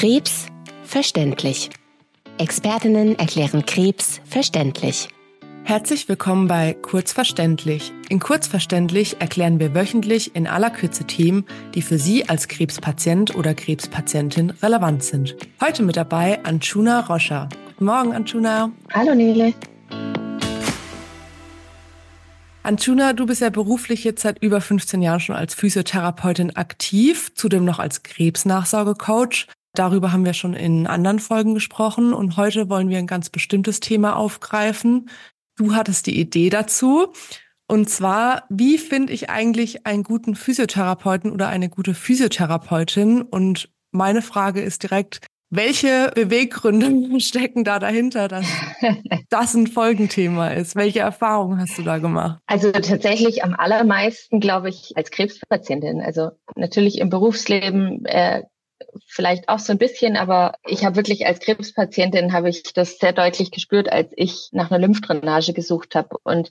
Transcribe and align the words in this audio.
Krebs 0.00 0.46
verständlich. 0.82 1.68
Expertinnen 2.38 3.18
erklären 3.18 3.66
Krebs 3.66 4.22
verständlich. 4.24 5.10
Herzlich 5.64 6.08
willkommen 6.08 6.48
bei 6.48 6.72
Kurzverständlich. 6.72 7.92
In 8.08 8.18
Kurzverständlich 8.18 9.20
erklären 9.20 9.60
wir 9.60 9.74
wöchentlich 9.74 10.34
in 10.34 10.46
aller 10.46 10.70
Kürze 10.70 11.04
Themen, 11.04 11.44
die 11.74 11.82
für 11.82 11.98
Sie 11.98 12.26
als 12.30 12.48
Krebspatient 12.48 13.34
oder 13.34 13.52
Krebspatientin 13.52 14.54
relevant 14.62 15.04
sind. 15.04 15.36
Heute 15.60 15.82
mit 15.82 15.98
dabei 15.98 16.42
Anchuna 16.44 17.00
Roscher. 17.00 17.50
Guten 17.66 17.84
Morgen, 17.84 18.14
Anchuna. 18.14 18.72
Hallo, 18.94 19.14
Nele. 19.14 19.52
Anchuna, 22.62 23.12
du 23.12 23.26
bist 23.26 23.42
ja 23.42 23.50
beruflich 23.50 24.04
jetzt 24.04 24.22
seit 24.22 24.42
über 24.42 24.62
15 24.62 25.02
Jahren 25.02 25.20
schon 25.20 25.36
als 25.36 25.52
Physiotherapeutin 25.52 26.56
aktiv, 26.56 27.34
zudem 27.34 27.66
noch 27.66 27.78
als 27.78 28.02
Krebsnachsorgecoach. 28.02 29.46
Darüber 29.74 30.12
haben 30.12 30.24
wir 30.24 30.34
schon 30.34 30.54
in 30.54 30.86
anderen 30.86 31.20
Folgen 31.20 31.54
gesprochen 31.54 32.12
und 32.12 32.36
heute 32.36 32.68
wollen 32.68 32.88
wir 32.88 32.98
ein 32.98 33.06
ganz 33.06 33.30
bestimmtes 33.30 33.80
Thema 33.80 34.16
aufgreifen. 34.16 35.08
Du 35.56 35.74
hattest 35.74 36.06
die 36.06 36.18
Idee 36.18 36.50
dazu. 36.50 37.12
Und 37.68 37.88
zwar, 37.88 38.44
wie 38.48 38.78
finde 38.78 39.12
ich 39.12 39.30
eigentlich 39.30 39.86
einen 39.86 40.02
guten 40.02 40.34
Physiotherapeuten 40.34 41.30
oder 41.30 41.48
eine 41.48 41.68
gute 41.68 41.94
Physiotherapeutin? 41.94 43.22
Und 43.22 43.70
meine 43.92 44.22
Frage 44.22 44.60
ist 44.60 44.82
direkt, 44.82 45.20
welche 45.50 46.10
Beweggründe 46.14 47.20
stecken 47.20 47.62
da 47.62 47.78
dahinter, 47.78 48.26
dass 48.26 48.46
das 49.28 49.54
ein 49.54 49.68
Folgenthema 49.68 50.48
ist? 50.48 50.74
Welche 50.74 51.00
Erfahrungen 51.00 51.60
hast 51.60 51.78
du 51.78 51.82
da 51.82 51.98
gemacht? 51.98 52.40
Also 52.46 52.72
tatsächlich 52.72 53.44
am 53.44 53.54
allermeisten, 53.54 54.40
glaube 54.40 54.68
ich, 54.68 54.92
als 54.96 55.12
Krebspatientin. 55.12 56.00
Also 56.00 56.30
natürlich 56.56 56.98
im 56.98 57.08
Berufsleben 57.08 58.04
äh, 58.04 58.42
vielleicht 59.06 59.48
auch 59.48 59.58
so 59.58 59.72
ein 59.72 59.78
bisschen, 59.78 60.16
aber 60.16 60.54
ich 60.66 60.84
habe 60.84 60.96
wirklich 60.96 61.26
als 61.26 61.40
Krebspatientin 61.40 62.32
habe 62.32 62.48
ich 62.48 62.62
das 62.72 62.98
sehr 62.98 63.12
deutlich 63.12 63.50
gespürt, 63.50 63.90
als 63.90 64.10
ich 64.16 64.48
nach 64.52 64.70
einer 64.70 64.80
Lymphdrainage 64.80 65.52
gesucht 65.52 65.94
habe. 65.94 66.16
Und 66.22 66.50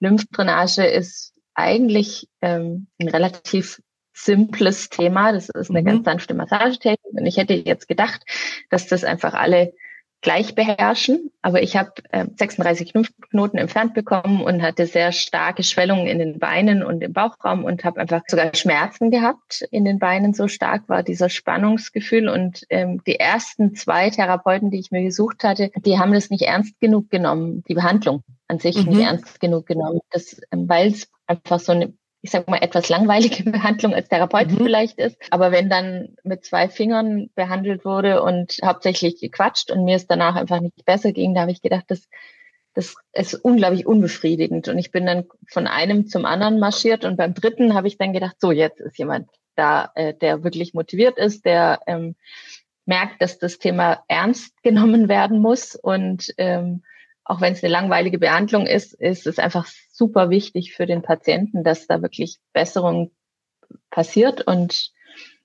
Lymphdrainage 0.00 0.84
ist 0.86 1.34
eigentlich 1.54 2.28
ähm, 2.40 2.86
ein 3.00 3.08
relativ 3.08 3.80
simples 4.12 4.88
Thema. 4.88 5.32
Das 5.32 5.48
ist 5.48 5.70
eine 5.70 5.82
mhm. 5.82 5.86
ganz 5.86 6.04
sanfte 6.04 6.34
Massagetechnik. 6.34 7.12
Und 7.12 7.26
ich 7.26 7.36
hätte 7.36 7.54
jetzt 7.54 7.88
gedacht, 7.88 8.22
dass 8.70 8.86
das 8.86 9.04
einfach 9.04 9.34
alle 9.34 9.72
gleich 10.20 10.54
beherrschen. 10.54 11.30
Aber 11.42 11.62
ich 11.62 11.76
habe 11.76 11.92
äh, 12.10 12.26
36 12.36 12.94
Lymphknoten 12.94 13.58
entfernt 13.58 13.94
bekommen 13.94 14.42
und 14.42 14.62
hatte 14.62 14.86
sehr 14.86 15.12
starke 15.12 15.62
Schwellungen 15.62 16.06
in 16.06 16.18
den 16.18 16.38
Beinen 16.38 16.82
und 16.82 17.02
im 17.02 17.12
Bauchraum 17.12 17.64
und 17.64 17.84
habe 17.84 18.00
einfach 18.00 18.22
sogar 18.26 18.54
Schmerzen 18.54 19.10
gehabt 19.10 19.66
in 19.70 19.84
den 19.84 19.98
Beinen. 19.98 20.34
So 20.34 20.48
stark 20.48 20.88
war 20.88 21.02
dieser 21.02 21.28
Spannungsgefühl. 21.28 22.28
Und 22.28 22.64
ähm, 22.70 23.02
die 23.06 23.20
ersten 23.20 23.74
zwei 23.74 24.10
Therapeuten, 24.10 24.70
die 24.70 24.78
ich 24.78 24.90
mir 24.90 25.02
gesucht 25.02 25.44
hatte, 25.44 25.70
die 25.76 25.98
haben 25.98 26.12
das 26.12 26.30
nicht 26.30 26.42
ernst 26.42 26.78
genug 26.80 27.10
genommen, 27.10 27.62
die 27.68 27.74
Behandlung 27.74 28.22
an 28.48 28.58
sich 28.58 28.76
mhm. 28.84 28.92
nicht 28.92 29.06
ernst 29.06 29.40
genug 29.40 29.66
genommen, 29.66 30.00
das, 30.10 30.40
ähm, 30.50 30.68
weil 30.68 30.88
es 30.88 31.08
einfach 31.26 31.60
so 31.60 31.72
eine 31.72 31.92
ich 32.20 32.30
sag 32.30 32.48
mal, 32.48 32.58
etwas 32.58 32.88
langweilige 32.88 33.44
Behandlung 33.50 33.94
als 33.94 34.08
Therapeut 34.08 34.50
mhm. 34.50 34.56
vielleicht 34.56 34.98
ist. 34.98 35.16
Aber 35.30 35.52
wenn 35.52 35.70
dann 35.70 36.16
mit 36.24 36.44
zwei 36.44 36.68
Fingern 36.68 37.30
behandelt 37.34 37.84
wurde 37.84 38.22
und 38.22 38.58
hauptsächlich 38.64 39.20
gequatscht 39.20 39.70
und 39.70 39.84
mir 39.84 39.96
es 39.96 40.06
danach 40.06 40.36
einfach 40.36 40.60
nicht 40.60 40.84
besser 40.84 41.12
ging, 41.12 41.34
da 41.34 41.42
habe 41.42 41.52
ich 41.52 41.62
gedacht, 41.62 41.84
das, 41.88 42.08
das 42.74 42.94
ist 43.12 43.34
unglaublich 43.34 43.86
unbefriedigend. 43.86 44.68
Und 44.68 44.78
ich 44.78 44.90
bin 44.90 45.06
dann 45.06 45.26
von 45.48 45.66
einem 45.66 46.06
zum 46.06 46.24
anderen 46.24 46.58
marschiert 46.58 47.04
und 47.04 47.16
beim 47.16 47.34
dritten 47.34 47.74
habe 47.74 47.88
ich 47.88 47.98
dann 47.98 48.12
gedacht, 48.12 48.36
so, 48.40 48.50
jetzt 48.50 48.80
ist 48.80 48.98
jemand 48.98 49.28
da, 49.54 49.90
äh, 49.94 50.14
der 50.14 50.44
wirklich 50.44 50.74
motiviert 50.74 51.18
ist, 51.18 51.44
der 51.44 51.80
ähm, 51.86 52.14
merkt, 52.84 53.20
dass 53.20 53.38
das 53.38 53.58
Thema 53.58 54.02
ernst 54.08 54.62
genommen 54.62 55.08
werden 55.08 55.40
muss 55.40 55.74
und 55.74 56.32
ähm, 56.38 56.82
auch 57.28 57.42
wenn 57.42 57.52
es 57.52 57.62
eine 57.62 57.70
langweilige 57.70 58.18
Behandlung 58.18 58.66
ist, 58.66 58.94
ist 58.94 59.26
es 59.26 59.38
einfach 59.38 59.66
super 59.92 60.30
wichtig 60.30 60.72
für 60.74 60.86
den 60.86 61.02
Patienten, 61.02 61.62
dass 61.62 61.86
da 61.86 62.00
wirklich 62.00 62.38
Besserung 62.54 63.12
passiert. 63.90 64.46
Und 64.46 64.90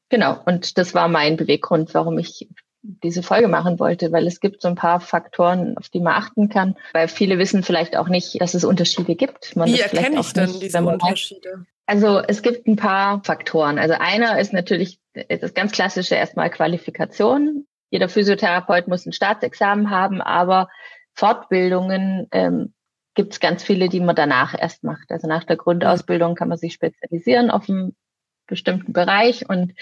genau, 0.10 0.40
und 0.46 0.78
das 0.78 0.94
war 0.94 1.10
mein 1.10 1.36
Beweggrund, 1.36 1.94
warum 1.94 2.18
ich 2.18 2.48
diese 2.82 3.22
Folge 3.22 3.50
machen 3.50 3.80
wollte, 3.80 4.12
weil 4.14 4.28
es 4.28 4.40
gibt 4.40 4.62
so 4.62 4.70
ein 4.70 4.76
paar 4.76 5.02
Faktoren, 5.02 5.78
auf 5.78 5.90
die 5.90 6.00
man 6.00 6.16
achten 6.16 6.48
kann, 6.48 6.76
weil 6.94 7.10
viele 7.10 7.38
wissen 7.38 7.64
vielleicht 7.64 7.98
auch 7.98 8.08
nicht, 8.08 8.40
dass 8.42 8.54
es 8.54 8.64
Unterschiede 8.64 9.16
gibt. 9.16 9.56
Man 9.56 9.68
Wie 9.68 9.80
erkenne 9.80 10.22
ich 10.22 10.32
denn 10.34 10.60
diese 10.62 10.82
Unterschiede? 10.82 11.66
Also 11.86 12.20
es 12.20 12.42
gibt 12.42 12.66
ein 12.66 12.78
paar 12.78 13.22
Faktoren. 13.26 13.78
Also 13.78 13.96
einer 14.00 14.40
ist 14.40 14.54
natürlich 14.54 15.00
das 15.28 15.54
ganz 15.54 15.74
klassische 15.74 16.16
erstmal 16.16 16.50
Qualifikation. 16.50 17.68
Jeder 17.90 18.08
Physiotherapeut 18.08 18.88
muss 18.88 19.06
ein 19.06 19.14
Staatsexamen 19.14 19.90
haben, 19.90 20.22
aber 20.22 20.70
Fortbildungen 21.16 22.28
ähm, 22.31 22.74
gibt 23.16 23.34
es 23.34 23.40
ganz 23.40 23.63
viele, 23.63 23.90
die 23.90 24.00
man 24.00 24.16
danach 24.16 24.59
erst 24.59 24.84
macht. 24.84 25.12
Also 25.12 25.28
nach 25.28 25.44
der 25.44 25.57
Grundausbildung 25.57 26.35
kann 26.35 26.50
man 26.50 26.57
sich 26.57 26.74
spezialisieren 26.74 27.51
auf 27.51 27.69
einen 27.69 27.96
bestimmten 28.48 28.94
Bereich 28.94 29.50
und 29.50 29.74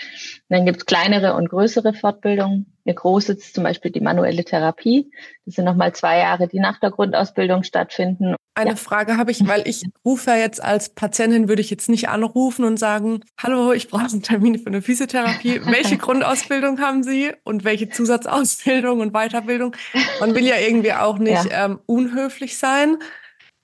dann 0.50 0.66
gibt 0.66 0.78
es 0.80 0.86
kleinere 0.86 1.36
und 1.36 1.50
größere 1.50 1.94
Fortbildungen. 1.94 2.74
Eine 2.86 2.96
große 2.96 3.34
ist 3.34 3.54
zum 3.54 3.64
Beispiel 3.64 3.92
die 3.92 4.02
manuelle 4.02 4.44
Therapie. 4.44 5.12
Das 5.46 5.56
sind 5.56 5.66
nochmal 5.66 5.94
zwei 5.94 6.20
Jahre, 6.20 6.48
die 6.48 6.60
nach 6.60 6.80
der 6.80 6.92
Grundausbildung 6.92 7.64
stattfinden. 7.64 8.36
Eine 8.54 8.72
ja. 8.72 8.76
Frage 8.76 9.18
habe 9.18 9.32
ich, 9.32 9.48
weil 9.48 9.66
ich 9.66 9.84
rufe 10.04 10.32
ja 10.32 10.38
jetzt 10.38 10.62
als 10.62 10.90
Patientin, 10.90 11.48
würde 11.48 11.62
ich 11.62 11.70
jetzt 11.70 11.90
nicht 11.90 12.10
anrufen 12.10 12.66
und 12.66 12.78
sagen, 12.78 13.24
hallo, 13.42 13.72
ich 13.72 13.88
brauche 13.88 14.08
einen 14.08 14.24
Termin 14.24 14.60
für 14.60 14.68
eine 14.68 14.82
Physiotherapie. 14.82 15.62
Welche 15.66 15.98
Grundausbildung 15.98 16.82
haben 16.82 17.04
Sie 17.04 17.32
und 17.44 17.64
welche 17.64 17.90
Zusatzausbildung 17.90 19.00
und 19.00 19.14
Weiterbildung? 19.14 19.76
Man 20.20 20.36
will 20.36 20.46
ja 20.46 20.58
irgendwie 20.58 20.94
auch 20.94 21.18
nicht 21.18 21.46
ja. 21.46 21.66
ähm, 21.66 21.80
unhöflich 21.86 22.58
sein. 22.58 22.98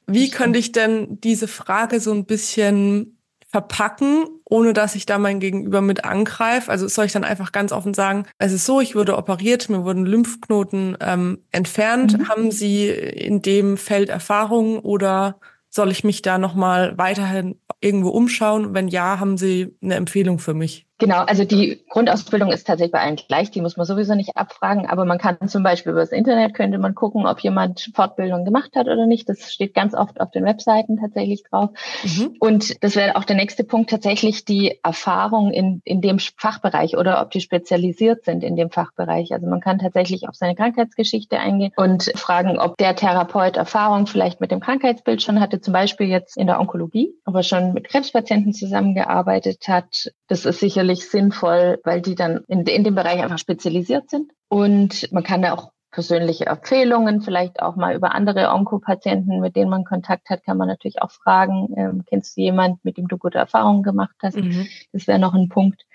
Wie 0.05 0.29
könnte 0.29 0.57
ich 0.57 0.71
denn 0.71 1.19
diese 1.19 1.49
Frage 1.49 1.99
so 1.99 2.13
ein 2.13 2.25
bisschen 2.25 3.19
verpacken, 3.49 4.25
ohne 4.49 4.73
dass 4.73 4.95
ich 4.95 5.05
da 5.05 5.17
mein 5.17 5.39
Gegenüber 5.39 5.81
mit 5.81 6.05
angreife? 6.05 6.71
Also 6.71 6.87
soll 6.87 7.05
ich 7.05 7.11
dann 7.11 7.23
einfach 7.23 7.51
ganz 7.51 7.71
offen 7.71 7.93
sagen, 7.93 8.25
es 8.37 8.53
ist 8.53 8.65
so, 8.65 8.79
ich 8.79 8.95
wurde 8.95 9.17
operiert, 9.17 9.69
mir 9.69 9.83
wurden 9.83 10.05
Lymphknoten 10.05 10.97
ähm, 11.01 11.39
entfernt. 11.51 12.17
Mhm. 12.17 12.29
Haben 12.29 12.51
Sie 12.51 12.87
in 12.87 13.41
dem 13.41 13.77
Feld 13.77 14.09
Erfahrung 14.09 14.79
oder 14.79 15.39
soll 15.69 15.91
ich 15.91 16.03
mich 16.03 16.21
da 16.21 16.37
nochmal 16.37 16.97
weiterhin 16.97 17.59
irgendwo 17.81 18.09
umschauen? 18.09 18.73
Wenn 18.73 18.87
ja, 18.87 19.19
haben 19.19 19.37
Sie 19.37 19.75
eine 19.81 19.95
Empfehlung 19.95 20.39
für 20.39 20.53
mich? 20.53 20.86
Genau, 20.99 21.19
also 21.19 21.43
die 21.43 21.83
Grundausbildung 21.89 22.51
ist 22.51 22.65
tatsächlich 22.65 22.91
bei 22.91 23.01
allen 23.01 23.17
gleich, 23.17 23.51
die 23.51 23.61
muss 23.61 23.77
man 23.77 23.85
sowieso 23.85 24.15
nicht 24.15 24.35
abfragen, 24.35 24.87
aber 24.87 25.05
man 25.05 25.19
kann 25.19 25.47
zum 25.47 25.61
Beispiel 25.61 25.91
über 25.91 26.01
das 26.01 26.11
Internet 26.11 26.55
könnte 26.55 26.79
man 26.79 26.95
gucken, 26.95 27.27
ob 27.27 27.39
jemand 27.41 27.91
Fortbildung 27.93 28.45
gemacht 28.45 28.75
hat 28.75 28.87
oder 28.87 29.05
nicht. 29.05 29.29
Das 29.29 29.53
steht 29.53 29.75
ganz 29.75 29.93
oft 29.93 30.19
auf 30.19 30.31
den 30.31 30.43
Webseiten 30.43 30.97
tatsächlich 30.97 31.43
drauf. 31.43 31.69
Mhm. 32.03 32.35
Und 32.39 32.83
das 32.83 32.95
wäre 32.95 33.15
auch 33.15 33.25
der 33.25 33.35
nächste 33.35 33.63
Punkt, 33.63 33.91
tatsächlich 33.91 34.43
die 34.43 34.79
Erfahrung 34.83 35.51
in, 35.51 35.81
in 35.85 36.01
dem 36.01 36.17
Fachbereich 36.17 36.97
oder 36.97 37.21
ob 37.21 37.29
die 37.29 37.41
spezialisiert 37.41 38.23
sind 38.23 38.43
in 38.43 38.55
dem 38.55 38.71
Fachbereich. 38.71 39.33
Also 39.33 39.45
man 39.45 39.61
kann 39.61 39.77
tatsächlich 39.77 40.27
auf 40.27 40.35
seine 40.35 40.55
Krankheitsgeschichte 40.55 41.37
eingehen 41.37 41.73
und 41.75 42.11
fragen, 42.15 42.57
ob 42.57 42.75
der 42.77 42.95
Therapeut 42.95 43.55
Erfahrung 43.55 44.07
vielleicht 44.07 44.41
mit 44.41 44.49
dem 44.49 44.61
Krankheitsbild 44.61 45.21
schon 45.21 45.39
hatte, 45.39 45.61
zum 45.61 45.73
Beispiel 45.73 46.07
jetzt 46.07 46.37
in 46.37 46.47
der 46.47 46.59
Onkologie, 46.59 47.13
ob 47.25 47.35
er 47.35 47.43
schon 47.43 47.73
mit 47.73 47.87
Krebspatienten 47.87 48.53
zusammengearbeitet 48.53 49.67
hat. 49.67 50.11
Das 50.27 50.45
ist 50.45 50.59
sicherlich 50.59 50.86
sicherlich 50.87 51.09
sinnvoll, 51.09 51.79
weil 51.83 52.01
die 52.01 52.15
dann 52.15 52.43
in, 52.47 52.65
in 52.65 52.83
dem 52.83 52.95
Bereich 52.95 53.21
einfach 53.21 53.37
spezialisiert 53.37 54.09
sind. 54.09 54.31
Und 54.49 55.11
man 55.11 55.23
kann 55.23 55.41
da 55.41 55.53
auch 55.53 55.71
persönliche 55.91 56.45
Empfehlungen, 56.45 57.21
vielleicht 57.21 57.61
auch 57.61 57.75
mal 57.75 57.95
über 57.95 58.13
andere 58.13 58.49
Onkopatienten, 58.51 59.39
mit 59.39 59.55
denen 59.55 59.69
man 59.69 59.83
Kontakt 59.83 60.29
hat, 60.29 60.43
kann 60.43 60.57
man 60.57 60.67
natürlich 60.67 61.01
auch 61.01 61.11
fragen, 61.11 61.73
ähm, 61.75 62.03
kennst 62.05 62.37
du 62.37 62.41
jemanden, 62.41 62.79
mit 62.83 62.97
dem 62.97 63.07
du 63.07 63.17
gute 63.17 63.37
Erfahrungen 63.37 63.83
gemacht 63.83 64.15
hast? 64.21 64.37
Mhm. 64.37 64.67
Das 64.91 65.07
wäre 65.07 65.19
noch 65.19 65.33
ein 65.33 65.49
Punkt. 65.49 65.85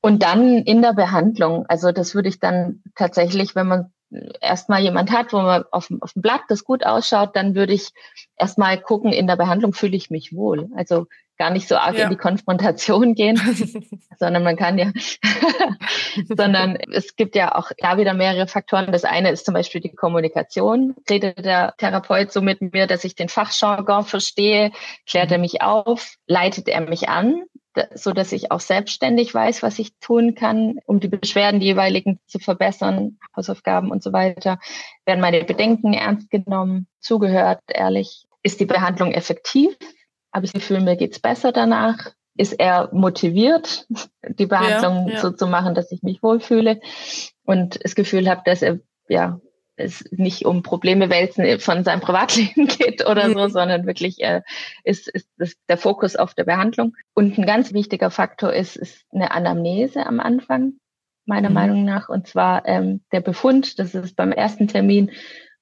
Und 0.00 0.22
dann 0.22 0.58
in 0.58 0.80
der 0.80 0.94
Behandlung, 0.94 1.66
also 1.68 1.92
das 1.92 2.14
würde 2.14 2.28
ich 2.28 2.38
dann 2.38 2.82
tatsächlich, 2.94 3.54
wenn 3.54 3.66
man 3.66 3.92
erstmal 4.40 4.80
jemand 4.80 5.10
hat, 5.10 5.32
wo 5.32 5.38
man 5.38 5.64
auf, 5.72 5.90
auf 6.00 6.12
dem 6.12 6.22
Blatt 6.22 6.42
das 6.48 6.64
gut 6.64 6.86
ausschaut, 6.86 7.34
dann 7.34 7.56
würde 7.56 7.72
ich 7.72 7.90
erstmal 8.38 8.80
gucken, 8.80 9.12
in 9.12 9.26
der 9.26 9.36
Behandlung 9.36 9.72
fühle 9.72 9.96
ich 9.96 10.10
mich 10.10 10.34
wohl. 10.34 10.68
Also 10.76 11.06
gar 11.36 11.50
nicht 11.50 11.68
so 11.68 11.76
arg 11.76 11.96
ja. 11.96 12.04
in 12.04 12.10
die 12.10 12.16
Konfrontation 12.16 13.14
gehen, 13.14 13.36
sondern 14.18 14.42
man 14.42 14.56
kann 14.56 14.78
ja, 14.78 14.92
sondern 16.36 16.76
es 16.92 17.16
gibt 17.16 17.34
ja 17.34 17.54
auch 17.54 17.70
da 17.78 17.98
wieder 17.98 18.14
mehrere 18.14 18.46
Faktoren. 18.46 18.92
Das 18.92 19.04
eine 19.04 19.30
ist 19.30 19.44
zum 19.44 19.54
Beispiel 19.54 19.80
die 19.80 19.94
Kommunikation. 19.94 20.94
Redet 21.08 21.44
der 21.44 21.74
Therapeut 21.78 22.32
so 22.32 22.40
mit 22.40 22.60
mir, 22.60 22.86
dass 22.86 23.04
ich 23.04 23.14
den 23.14 23.28
Fachjargon 23.28 24.04
verstehe? 24.04 24.72
Klärt 25.08 25.30
er 25.30 25.38
mhm. 25.38 25.42
mich 25.42 25.62
auf? 25.62 26.14
Leitet 26.26 26.68
er 26.68 26.80
mich 26.80 27.08
an? 27.08 27.44
so 27.94 28.12
dass 28.12 28.32
ich 28.32 28.50
auch 28.50 28.60
selbstständig 28.60 29.34
weiß, 29.34 29.62
was 29.62 29.78
ich 29.78 29.98
tun 29.98 30.34
kann, 30.34 30.78
um 30.86 31.00
die 31.00 31.08
Beschwerden 31.08 31.60
die 31.60 31.66
jeweiligen 31.66 32.18
zu 32.26 32.38
verbessern, 32.38 33.18
Hausaufgaben 33.36 33.90
und 33.90 34.02
so 34.02 34.12
weiter. 34.12 34.58
Werden 35.04 35.20
meine 35.20 35.44
Bedenken 35.44 35.92
ernst 35.92 36.30
genommen, 36.30 36.86
zugehört, 37.00 37.60
ehrlich? 37.68 38.26
Ist 38.42 38.60
die 38.60 38.66
Behandlung 38.66 39.12
effektiv? 39.12 39.76
Habe 40.36 40.46
ich 40.46 40.52
das 40.52 40.60
Gefühl, 40.60 40.82
mir 40.82 40.96
geht's 40.96 41.18
besser 41.18 41.50
danach? 41.50 42.12
ist 42.38 42.52
er 42.52 42.90
motiviert, 42.92 43.86
die 44.28 44.44
Behandlung 44.44 45.08
ja, 45.08 45.14
ja. 45.14 45.20
so 45.20 45.30
zu 45.30 45.46
machen, 45.46 45.74
dass 45.74 45.90
ich 45.90 46.02
mich 46.02 46.22
wohlfühle 46.22 46.80
und 47.44 47.82
das 47.82 47.94
Gefühl 47.94 48.28
habe, 48.28 48.42
dass 48.44 48.60
er 48.60 48.78
ja 49.08 49.40
es 49.76 50.04
nicht 50.10 50.46
um 50.46 50.62
Probleme 50.62 51.10
wälzen 51.10 51.60
von 51.60 51.84
seinem 51.84 52.00
Privatleben 52.00 52.66
geht 52.78 53.06
oder 53.06 53.30
so, 53.30 53.44
mhm. 53.44 53.50
sondern 53.50 53.86
wirklich 53.86 54.22
äh, 54.22 54.42
ist, 54.84 55.08
ist 55.08 55.28
das 55.38 55.54
der 55.68 55.76
Fokus 55.76 56.16
auf 56.16 56.34
der 56.34 56.44
Behandlung. 56.44 56.94
Und 57.14 57.38
ein 57.38 57.46
ganz 57.46 57.72
wichtiger 57.72 58.10
Faktor 58.10 58.52
ist, 58.52 58.76
ist 58.76 59.04
eine 59.12 59.32
Anamnese 59.32 60.06
am 60.06 60.18
Anfang, 60.18 60.74
meiner 61.26 61.50
mhm. 61.50 61.54
Meinung 61.54 61.84
nach. 61.84 62.08
Und 62.08 62.26
zwar 62.26 62.66
ähm, 62.66 63.02
der 63.12 63.20
Befund, 63.20 63.78
das 63.78 63.94
ist 63.94 64.16
beim 64.16 64.32
ersten 64.32 64.66
Termin, 64.66 65.10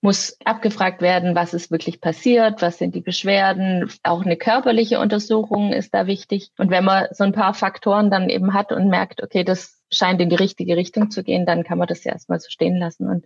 muss 0.05 0.37
abgefragt 0.45 1.01
werden, 1.01 1.35
was 1.35 1.55
ist 1.55 1.71
wirklich 1.71 1.99
passiert, 1.99 2.61
was 2.61 2.77
sind 2.77 2.95
die 2.95 3.01
Beschwerden. 3.01 3.91
Auch 4.03 4.23
eine 4.23 4.37
körperliche 4.37 5.01
Untersuchung 5.01 5.73
ist 5.73 5.95
da 5.95 6.07
wichtig. 6.07 6.51
Und 6.59 6.71
wenn 6.71 6.85
man 6.85 7.07
so 7.13 7.25
ein 7.25 7.33
paar 7.33 7.55
Faktoren 7.55 8.11
dann 8.11 8.29
eben 8.29 8.53
hat 8.53 8.71
und 8.71 8.91
merkt, 8.91 9.23
okay, 9.23 9.45
das 9.45 9.81
scheint 9.91 10.21
in 10.21 10.29
die 10.29 10.37
richtige 10.37 10.77
Richtung 10.77 11.11
zu 11.11 11.25
gehen, 11.25 11.47
dann 11.47 11.65
kann 11.65 11.79
man 11.79 11.89
das 11.89 12.05
ja 12.05 12.13
erstmal 12.13 12.39
so 12.39 12.51
stehen 12.51 12.77
lassen. 12.77 13.09
Und 13.09 13.25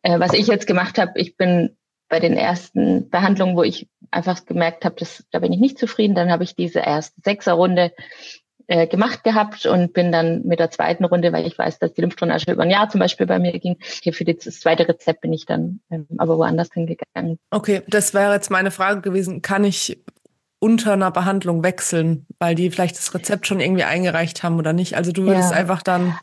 äh, 0.00 0.18
was 0.18 0.32
ich 0.32 0.46
jetzt 0.46 0.66
gemacht 0.66 0.96
habe, 0.96 1.12
ich 1.16 1.36
bin 1.36 1.76
bei 2.08 2.20
den 2.20 2.38
ersten 2.38 3.10
Behandlungen, 3.10 3.54
wo 3.54 3.62
ich 3.62 3.86
einfach 4.10 4.46
gemerkt 4.46 4.86
habe, 4.86 4.96
da 5.30 5.40
bin 5.40 5.52
ich 5.52 5.60
nicht 5.60 5.78
zufrieden, 5.78 6.14
dann 6.14 6.32
habe 6.32 6.42
ich 6.42 6.56
diese 6.56 6.80
erste 6.80 7.20
Sechserrunde 7.20 7.92
äh, 8.68 8.86
gemacht 8.86 9.24
gehabt 9.24 9.66
und 9.66 9.92
bin 9.94 10.12
dann 10.12 10.42
mit 10.44 10.60
der 10.60 10.70
zweiten 10.70 11.04
Runde, 11.04 11.32
weil 11.32 11.46
ich 11.46 11.58
weiß, 11.58 11.78
dass 11.78 11.94
die 11.94 12.02
Lymphdrainage 12.02 12.52
über 12.52 12.62
ein 12.62 12.70
Jahr 12.70 12.88
zum 12.88 13.00
Beispiel 13.00 13.26
bei 13.26 13.38
mir 13.38 13.58
ging. 13.58 13.76
Hier 14.02 14.12
für 14.12 14.24
das 14.24 14.60
zweite 14.60 14.86
Rezept 14.86 15.22
bin 15.22 15.32
ich 15.32 15.46
dann 15.46 15.80
ähm, 15.90 16.06
aber 16.18 16.38
woanders 16.38 16.68
hingegangen. 16.72 17.38
Okay, 17.50 17.82
das 17.88 18.14
wäre 18.14 18.34
jetzt 18.34 18.50
meine 18.50 18.70
Frage 18.70 19.00
gewesen. 19.00 19.42
Kann 19.42 19.64
ich 19.64 20.02
unter 20.60 20.92
einer 20.92 21.10
Behandlung 21.10 21.62
wechseln, 21.62 22.26
weil 22.38 22.54
die 22.54 22.70
vielleicht 22.70 22.98
das 22.98 23.14
Rezept 23.14 23.46
schon 23.46 23.60
irgendwie 23.60 23.84
eingereicht 23.84 24.42
haben 24.42 24.58
oder 24.58 24.72
nicht? 24.72 24.96
Also 24.96 25.12
du 25.12 25.22
würdest 25.22 25.52
ja. 25.52 25.56
einfach 25.56 25.82
dann 25.82 26.18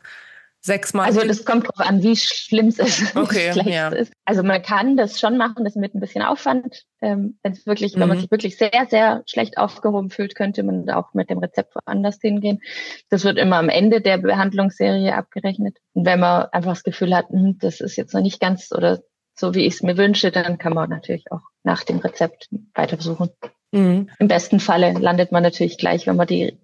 sechsmal. 0.66 1.06
Also 1.06 1.26
das 1.26 1.44
kommt 1.44 1.66
drauf 1.68 1.86
an, 1.86 2.02
wie 2.02 2.16
schlimm 2.16 2.66
es 2.66 2.78
ist. 2.78 3.16
Okay, 3.16 3.52
ja. 3.64 3.88
ist. 3.88 4.12
Also 4.24 4.42
man 4.42 4.60
kann 4.60 4.96
das 4.96 5.18
schon 5.18 5.38
machen, 5.38 5.64
das 5.64 5.76
mit 5.76 5.94
ein 5.94 6.00
bisschen 6.00 6.22
Aufwand. 6.22 6.84
Ähm, 7.00 7.38
wenn 7.42 7.52
es 7.52 7.66
wirklich, 7.66 7.96
mhm. 7.96 8.00
wenn 8.00 8.08
man 8.08 8.16
mhm. 8.18 8.22
sich 8.22 8.30
wirklich 8.30 8.58
sehr, 8.58 8.86
sehr 8.88 9.22
schlecht 9.26 9.56
aufgehoben 9.58 10.10
fühlt, 10.10 10.34
könnte 10.34 10.62
man 10.62 10.88
auch 10.90 11.14
mit 11.14 11.30
dem 11.30 11.38
Rezept 11.38 11.74
woanders 11.74 12.18
hingehen. 12.20 12.60
Das 13.08 13.24
wird 13.24 13.38
immer 13.38 13.56
am 13.56 13.68
Ende 13.68 14.00
der 14.00 14.18
Behandlungsserie 14.18 15.14
abgerechnet. 15.14 15.78
Und 15.94 16.04
wenn 16.04 16.20
man 16.20 16.46
einfach 16.52 16.72
das 16.72 16.84
Gefühl 16.84 17.14
hat, 17.14 17.30
hm, 17.30 17.58
das 17.58 17.80
ist 17.80 17.96
jetzt 17.96 18.12
noch 18.12 18.22
nicht 18.22 18.40
ganz 18.40 18.72
oder 18.72 19.00
so 19.38 19.54
wie 19.54 19.66
ich 19.66 19.74
es 19.74 19.82
mir 19.82 19.96
wünsche, 19.96 20.30
dann 20.30 20.58
kann 20.58 20.74
man 20.74 20.90
natürlich 20.90 21.30
auch 21.30 21.42
nach 21.62 21.84
dem 21.84 21.98
Rezept 21.98 22.48
weitersuchen. 22.74 23.30
Mhm. 23.70 24.10
Im 24.18 24.28
besten 24.28 24.60
Falle 24.60 24.92
landet 24.92 25.30
man 25.30 25.42
natürlich 25.42 25.78
gleich, 25.78 26.06
wenn 26.06 26.16
man 26.16 26.26
die 26.26 26.58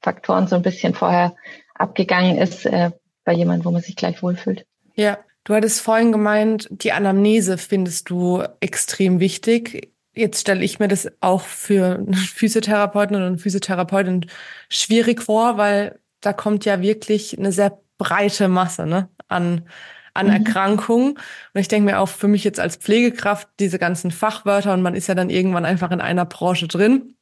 Faktoren 0.00 0.46
so 0.46 0.56
ein 0.56 0.62
bisschen 0.62 0.94
vorher 0.94 1.34
abgegangen 1.74 2.38
ist, 2.38 2.66
äh, 2.66 2.90
bei 3.28 3.34
jemandem, 3.34 3.66
wo 3.66 3.70
man 3.70 3.82
sich 3.82 3.94
gleich 3.94 4.22
wohlfühlt. 4.22 4.64
Ja, 4.94 5.18
du 5.44 5.54
hattest 5.54 5.82
vorhin 5.82 6.12
gemeint, 6.12 6.66
die 6.70 6.92
Anamnese 6.92 7.58
findest 7.58 8.08
du 8.08 8.42
extrem 8.60 9.20
wichtig. 9.20 9.92
Jetzt 10.14 10.40
stelle 10.40 10.64
ich 10.64 10.78
mir 10.78 10.88
das 10.88 11.12
auch 11.20 11.42
für 11.42 11.96
einen 11.96 12.14
Physiotherapeuten 12.14 13.16
oder 13.16 13.26
eine 13.26 13.36
Physiotherapeutin 13.36 14.24
schwierig 14.70 15.20
vor, 15.20 15.58
weil 15.58 15.98
da 16.22 16.32
kommt 16.32 16.64
ja 16.64 16.80
wirklich 16.80 17.38
eine 17.38 17.52
sehr 17.52 17.78
breite 17.98 18.48
Masse 18.48 18.86
ne, 18.86 19.10
an, 19.28 19.68
an 20.14 20.28
mhm. 20.28 20.32
Erkrankungen. 20.32 21.10
Und 21.10 21.60
ich 21.60 21.68
denke 21.68 21.90
mir 21.90 22.00
auch 22.00 22.08
für 22.08 22.28
mich 22.28 22.44
jetzt 22.44 22.60
als 22.60 22.76
Pflegekraft 22.76 23.46
diese 23.60 23.78
ganzen 23.78 24.10
Fachwörter 24.10 24.72
und 24.72 24.80
man 24.80 24.94
ist 24.94 25.06
ja 25.06 25.14
dann 25.14 25.28
irgendwann 25.28 25.66
einfach 25.66 25.90
in 25.90 26.00
einer 26.00 26.24
Branche 26.24 26.66
drin 26.66 27.14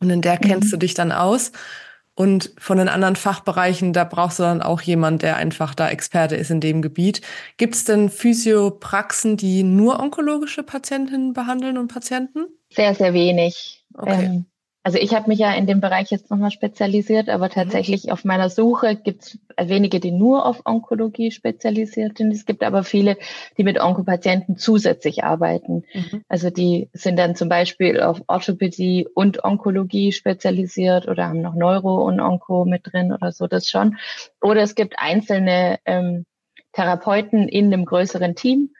und 0.00 0.10
in 0.10 0.20
der 0.20 0.36
kennst 0.36 0.66
mhm. 0.66 0.70
du 0.72 0.76
dich 0.78 0.94
dann 0.94 1.12
aus. 1.12 1.52
Und 2.16 2.52
von 2.58 2.78
den 2.78 2.88
anderen 2.88 3.16
Fachbereichen, 3.16 3.92
da 3.92 4.04
brauchst 4.04 4.38
du 4.38 4.44
dann 4.44 4.62
auch 4.62 4.80
jemand, 4.80 5.22
der 5.22 5.36
einfach 5.36 5.74
da 5.74 5.88
Experte 5.88 6.36
ist 6.36 6.50
in 6.50 6.60
dem 6.60 6.80
Gebiet. 6.80 7.22
Gibt 7.56 7.74
es 7.74 7.84
denn 7.84 8.08
Physiopraxen, 8.08 9.36
die 9.36 9.64
nur 9.64 9.98
onkologische 9.98 10.62
Patientinnen 10.62 11.32
behandeln 11.32 11.76
und 11.76 11.88
Patienten? 11.88 12.46
Sehr, 12.70 12.94
sehr 12.94 13.14
wenig. 13.14 13.84
Okay. 13.94 14.24
Ähm, 14.26 14.46
also 14.84 14.98
ich 14.98 15.14
habe 15.14 15.28
mich 15.28 15.38
ja 15.38 15.50
in 15.54 15.66
dem 15.66 15.80
Bereich 15.80 16.10
jetzt 16.10 16.30
nochmal 16.30 16.50
spezialisiert, 16.50 17.30
aber 17.30 17.46
mhm. 17.46 17.52
tatsächlich 17.52 18.04
mhm. 18.04 18.12
auf 18.12 18.24
meiner 18.24 18.50
Suche 18.50 18.96
gibt 18.96 19.22
es 19.22 19.38
wenige, 19.58 19.98
die 19.98 20.12
nur 20.12 20.44
auf 20.44 20.60
Onkologie 20.66 21.30
spezialisiert 21.30 22.18
sind. 22.18 22.32
Es 22.32 22.44
gibt 22.44 22.62
aber 22.62 22.84
viele, 22.84 23.16
die 23.56 23.64
mit 23.64 23.80
Onkopatienten 23.80 24.58
zusätzlich 24.58 25.24
arbeiten. 25.24 25.84
Mhm. 25.94 26.22
Also 26.28 26.50
die 26.50 26.90
sind 26.92 27.18
dann 27.18 27.34
zum 27.34 27.48
Beispiel 27.48 28.02
auf 28.02 28.22
Orthopädie 28.26 29.08
und 29.14 29.42
Onkologie 29.42 30.12
spezialisiert 30.12 31.08
oder 31.08 31.28
haben 31.28 31.40
noch 31.40 31.54
Neuro 31.54 32.06
und 32.06 32.20
Onko 32.20 32.66
mit 32.66 32.82
drin 32.84 33.10
oder 33.10 33.32
so, 33.32 33.46
das 33.46 33.70
schon. 33.70 33.96
Oder 34.42 34.60
es 34.60 34.74
gibt 34.74 34.98
einzelne 34.98 35.78
ähm, 35.86 36.26
Therapeuten 36.72 37.48
in 37.48 37.72
einem 37.72 37.86
größeren 37.86 38.34
Team, 38.34 38.74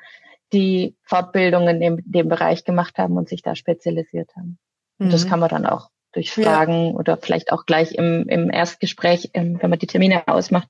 die 0.53 0.97
Fortbildungen 1.01 1.81
in 1.81 2.03
dem 2.05 2.29
Bereich 2.29 2.65
gemacht 2.65 2.99
haben 2.99 3.17
und 3.17 3.31
sich 3.31 3.41
da 3.41 3.55
spezialisiert 3.55 4.37
haben. 4.37 4.59
Und 4.99 5.11
das 5.11 5.25
mhm. 5.25 5.31
kann 5.31 5.41
man 5.41 5.49
dann 5.49 5.67
auch 5.67 5.89
durch 6.15 6.33
Fragen 6.33 6.91
ja. 6.91 6.95
oder 6.95 7.17
vielleicht 7.17 7.53
auch 7.53 7.67
gleich 7.67 7.93
im, 7.93 8.29
im 8.29 8.51
Erstgespräch, 8.51 9.31
ähm, 9.35 9.59
wenn 9.61 9.71
man 9.71 9.79
die 9.79 9.87
Termine 9.87 10.27
ausmacht, 10.29 10.69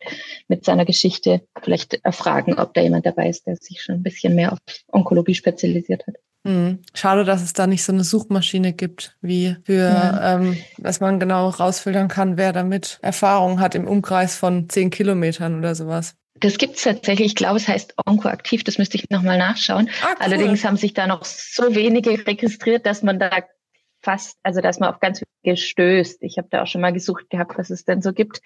mit 0.49 0.65
seiner 0.65 0.85
Geschichte 0.85 1.43
vielleicht 1.63 2.05
erfragen, 2.05 2.55
ob 2.59 2.75
da 2.75 2.81
jemand 2.81 3.07
dabei 3.07 3.29
ist, 3.29 3.47
der 3.47 3.57
sich 3.57 3.83
schon 3.83 3.97
ein 3.97 4.03
bisschen 4.03 4.35
mehr 4.35 4.53
auf 4.53 4.59
Onkologie 4.89 5.35
spezialisiert 5.35 6.07
hat. 6.07 6.15
Mhm. 6.45 6.81
Schade, 6.93 7.25
dass 7.25 7.43
es 7.43 7.55
da 7.55 7.67
nicht 7.67 7.85
so 7.85 7.93
eine 7.93 8.05
Suchmaschine 8.05 8.75
gibt, 8.75 9.17
wie 9.23 9.57
für, 9.65 9.89
ja. 9.89 10.35
ähm, 10.35 10.59
dass 10.79 11.01
man 11.01 11.19
genau 11.19 11.49
rausfiltern 11.49 12.09
kann, 12.09 12.37
wer 12.37 12.53
damit 12.53 12.99
Erfahrung 13.01 13.61
hat 13.61 13.75
im 13.75 13.87
Umkreis 13.87 14.37
von 14.37 14.69
zehn 14.69 14.91
Kilometern 14.91 15.59
oder 15.59 15.75
sowas. 15.75 16.17
Das 16.41 16.59
gibt 16.59 16.77
es 16.77 16.83
tatsächlich. 16.83 17.29
Ich 17.29 17.35
glaube, 17.37 17.57
es 17.57 17.69
heißt 17.69 17.95
Onkoaktiv. 18.05 18.65
Das 18.65 18.77
müsste 18.77 18.97
ich 18.97 19.09
nochmal 19.09 19.39
nachschauen. 19.39 19.89
Ah, 20.03 20.09
cool. 20.11 20.17
Allerdings 20.19 20.65
haben 20.65 20.77
sich 20.77 20.93
da 20.93 21.07
noch 21.07 21.25
so 21.25 21.75
wenige 21.75 22.27
registriert, 22.27 22.85
dass 22.87 23.03
man 23.03 23.19
da 23.19 23.31
fast, 24.05 24.39
also 24.43 24.61
dass 24.61 24.79
man 24.79 24.91
auf 24.91 25.01
ganz 25.01 25.23
wenige 25.43 25.57
stößt. 25.57 26.23
Ich 26.23 26.39
habe 26.39 26.49
da 26.51 26.63
auch 26.63 26.67
schon 26.67 26.81
mal 26.81 26.93
gesucht 26.93 27.31
gehabt, 27.31 27.59
was 27.59 27.71
es 27.71 27.85
denn 27.85 28.03
so 28.03 28.13
gibt. 28.13 28.41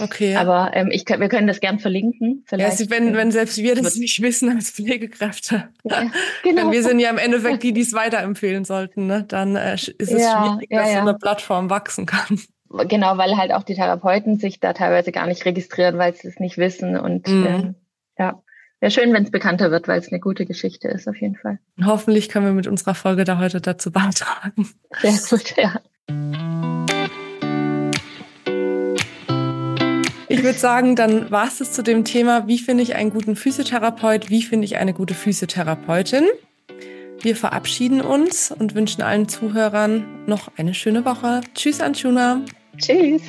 Okay. 0.00 0.36
Aber 0.36 0.70
ähm, 0.74 0.88
ich, 0.90 1.04
wir 1.06 1.28
können 1.28 1.46
das 1.46 1.60
gern 1.60 1.78
verlinken. 1.78 2.44
Vielleicht. 2.46 2.80
Ja, 2.80 2.90
wenn, 2.90 3.14
wenn 3.14 3.30
selbst 3.30 3.58
wir 3.58 3.74
das 3.74 3.96
nicht 3.96 4.20
wissen 4.22 4.48
als 4.48 4.70
Pflegekräfte. 4.70 5.68
Ja, 5.84 6.10
genau. 6.42 6.72
wir 6.72 6.82
sind 6.82 6.98
ja 6.98 7.10
im 7.10 7.18
Endeffekt 7.18 7.62
die, 7.62 7.72
die 7.72 7.82
es 7.82 7.92
weiterempfehlen 7.92 8.64
sollten, 8.64 9.06
ne? 9.06 9.24
dann 9.24 9.54
äh, 9.56 9.74
ist 9.74 9.92
es 9.98 10.10
ja, 10.10 10.56
schwierig, 10.56 10.70
dass 10.70 10.92
so 10.92 10.98
eine 10.98 11.14
Plattform 11.14 11.70
wachsen 11.70 12.06
kann. 12.06 12.40
Genau, 12.88 13.18
weil 13.18 13.36
halt 13.36 13.52
auch 13.52 13.64
die 13.64 13.74
Therapeuten 13.74 14.38
sich 14.38 14.58
da 14.58 14.72
teilweise 14.72 15.12
gar 15.12 15.26
nicht 15.26 15.44
registrieren, 15.44 15.98
weil 15.98 16.14
sie 16.14 16.28
es 16.28 16.40
nicht 16.40 16.56
wissen. 16.56 16.98
Und 16.98 17.28
mhm. 17.28 17.46
ähm, 17.46 17.74
ja. 18.18 18.42
Wäre 18.82 18.90
schön, 18.90 19.12
wenn 19.12 19.22
es 19.22 19.30
bekannter 19.30 19.70
wird, 19.70 19.86
weil 19.86 20.00
es 20.00 20.08
eine 20.08 20.18
gute 20.18 20.44
Geschichte 20.44 20.88
ist, 20.88 21.06
auf 21.06 21.14
jeden 21.20 21.36
Fall. 21.36 21.60
Hoffentlich 21.84 22.28
können 22.28 22.46
wir 22.46 22.52
mit 22.52 22.66
unserer 22.66 22.96
Folge 22.96 23.22
da 23.22 23.38
heute 23.38 23.60
dazu 23.60 23.92
beitragen. 23.92 24.68
Sehr 25.00 25.12
gut, 25.30 25.54
ja. 25.56 25.80
Ich 30.28 30.42
würde 30.42 30.58
sagen, 30.58 30.96
dann 30.96 31.30
war 31.30 31.46
es 31.46 31.70
zu 31.70 31.84
dem 31.84 32.04
Thema, 32.04 32.48
wie 32.48 32.58
finde 32.58 32.82
ich 32.82 32.96
einen 32.96 33.10
guten 33.10 33.36
Physiotherapeut, 33.36 34.30
wie 34.30 34.42
finde 34.42 34.64
ich 34.64 34.78
eine 34.78 34.94
gute 34.94 35.14
Physiotherapeutin. 35.14 36.24
Wir 37.20 37.36
verabschieden 37.36 38.00
uns 38.00 38.50
und 38.50 38.74
wünschen 38.74 39.02
allen 39.02 39.28
Zuhörern 39.28 40.24
noch 40.26 40.50
eine 40.56 40.74
schöne 40.74 41.04
Woche. 41.04 41.42
Tschüss, 41.54 41.80
Anjuna. 41.80 42.44
Tschüss. 42.78 43.22